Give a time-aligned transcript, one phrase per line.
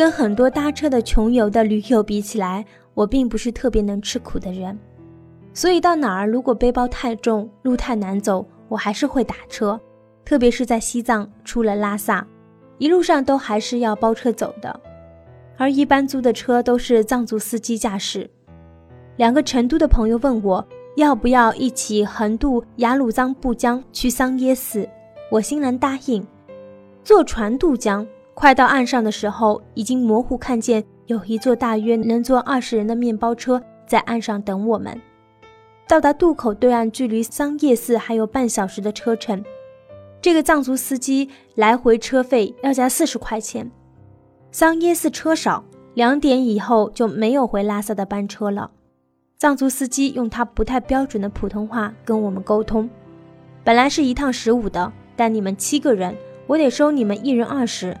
[0.00, 2.64] 跟很多搭车的穷游的驴友比起来，
[2.94, 4.78] 我并不是特别能吃苦的人，
[5.52, 9.78] 所以到哪儿如果背包太重、路太难走，我还是会打车。
[10.24, 12.26] 特别是在西藏出了拉萨，
[12.78, 14.80] 一路上都还是要包车走的。
[15.58, 18.26] 而一般租的车都是藏族司机驾驶。
[19.18, 24.88] 两个成都的朋友问我要不要一起横渡雅鲁藏布江去桑耶寺，
[25.30, 26.26] 我欣然答应。
[27.04, 28.06] 坐船渡江，
[28.40, 34.98] 快到岸上的时候，已经模糊看见有一座大约能坐二十人的面包车在岸上等我们。
[35.86, 39.44] 到达渡口对岸，距离桑叶寺还有半小时的车程。
[40.22, 43.70] 这个藏族司机来回车费要加四十块钱。
[44.50, 45.62] 桑耶寺车少，
[45.92, 48.70] 两点以后就没有回拉萨的班车了。
[49.36, 52.88] 藏族司机用他不太标准的普通话跟我们沟通。
[53.62, 57.94] 本来是一趟十五的，但你们七个人，我得收你们一人二十。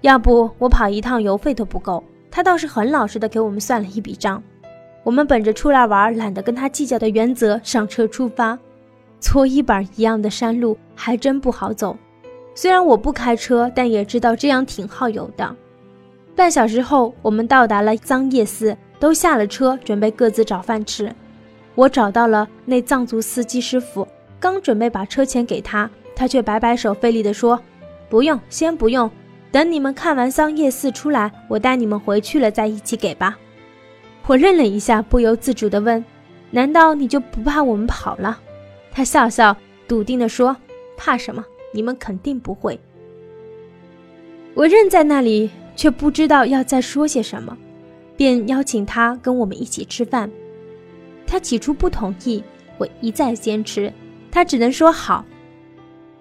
[0.00, 2.02] 要不我跑一趟油费都不够。
[2.30, 4.42] 他倒是很老实的给我们算了一笔账。
[5.02, 8.58] 我们本着出来玩，懒得跟他计较的原则上车出发。
[9.20, 11.96] 搓衣板一样的山路还真不好走，
[12.54, 15.56] 虽然我不开车，但也知道这样挺耗油的。
[16.34, 21.10] 半小时后，我们到达了藏叶寺，都下了车，准备各自找饭吃。
[21.74, 24.06] 我找到了那藏族司机师傅，
[24.38, 27.58] 刚准备把车钱给他，他却摆摆手，费力地说
[28.10, 29.10] ：“不用，先不用，
[29.52, 33.38] 等你们看完桑叶寺出来，我带你们回去了再一起给吧。”
[34.26, 36.04] 我愣了一下，不由自主地问
[36.50, 38.40] ：“难道你就不怕我们跑了？”
[38.92, 40.56] 他笑笑，笃定地说
[40.96, 41.44] ：“怕什么？
[41.72, 42.78] 你们肯定不会。”
[44.54, 47.56] 我愣在那里，却不知道要再说些什么，
[48.16, 50.30] 便邀请他跟我们一起吃饭。
[51.26, 52.42] 他起初不同意，
[52.78, 53.92] 我一再坚持，
[54.30, 55.24] 他只能说好。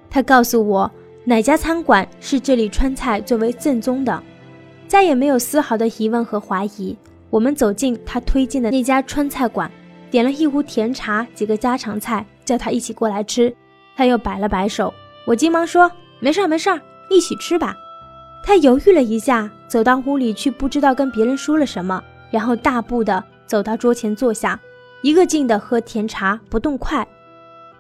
[0.10, 0.92] 他告诉我
[1.28, 4.22] 哪家餐馆是这里川菜最为正宗的，
[4.88, 6.96] 再也没有丝毫的疑问和怀疑。
[7.32, 9.70] 我们走进他推荐的那家川菜馆，
[10.12, 12.26] 点了一壶甜茶，几个家常菜。
[12.46, 13.52] 叫他一起过来吃，
[13.98, 14.94] 他又摆了摆手。
[15.26, 15.92] 我急忙说
[16.22, 16.80] ：“没事儿，没事儿，
[17.10, 17.76] 一起吃吧。”
[18.46, 24.60] 他犹豫了一下，走到屋里去，不知道跟别人说了什么，然后大步的走到桌前坐下，
[25.02, 27.08] 一个劲的喝甜茶，不动筷。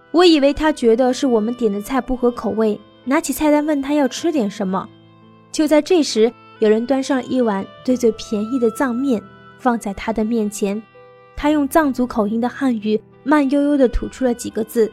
[0.09, 4.89] 我以为他觉得是我们点的菜不合口味，拿起菜单问他要吃点什么。
[5.51, 9.23] 就在这时，有人端上一碗最最便宜的藏面，
[9.57, 10.81] 放在他的面前。
[11.37, 13.01] 他用藏族口音的汉语。
[13.27, 14.91] 慢悠悠地吐出了几个字：“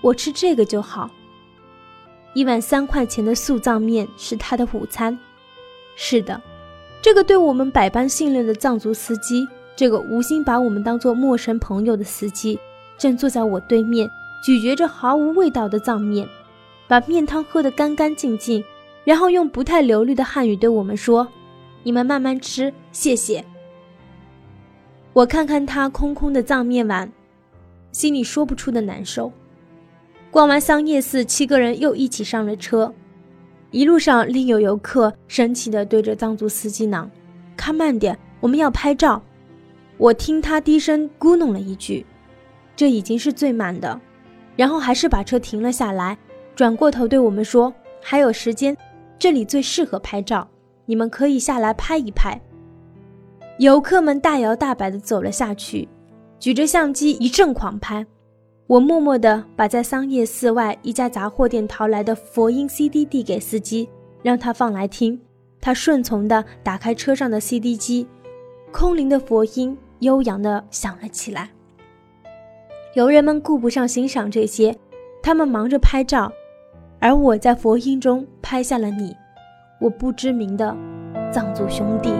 [0.00, 1.10] 我吃这个就好。”
[2.32, 5.18] 一碗三块钱的素藏面是他的午餐。
[5.94, 6.40] 是的，
[7.02, 9.46] 这个对我们百般信任的藏族司机，
[9.76, 12.58] 这个无心把我们当做陌生朋友的司机，
[12.96, 14.10] 正坐在我对面，
[14.42, 16.26] 咀嚼着毫无味道的藏面，
[16.88, 18.64] 把面汤喝得干干净净，
[19.04, 21.26] 然后用不太流利的汉语对我们说
[21.82, 23.44] ：“你们慢慢吃，谢谢。”
[25.12, 27.10] 我看看他空空的藏面碗。
[27.92, 29.32] 心里说不出的难受。
[30.30, 32.92] 逛完桑叶寺，七个人又一起上了车。
[33.70, 37.10] 一路上，另有游客生气地对着藏族司机嚷
[37.56, 39.22] ：“开慢点，我们要拍照。”
[39.96, 42.04] 我听他低声咕哝了一句
[42.76, 43.98] ：“这已经是最慢的。”
[44.56, 46.18] 然后还是把车停了下来，
[46.56, 47.72] 转过头对我们说
[48.02, 48.74] ：“还有时间，
[49.18, 50.48] 这里最适合拍照，
[50.86, 52.40] 你们可以下来拍一拍。”
[53.60, 55.86] 游客们大摇大摆地走了下去。
[56.38, 58.06] 举着相机一阵狂拍，
[58.66, 63.88] 我默默地把在桑叶寺外一家杂货店淘来的佛音 CD 递给司机，
[64.22, 65.20] 让他放来听。
[65.60, 68.06] 他顺从地打开车上的 CD 机，
[68.72, 71.50] 空灵的佛音悠扬地响了起来。
[72.94, 74.74] 游人们顾不上欣赏这些，
[75.22, 76.30] 他们忙着拍照，
[76.98, 79.16] 而我在佛音中拍下了你，
[79.80, 80.76] 我不知名的
[81.32, 82.10] 藏族兄弟。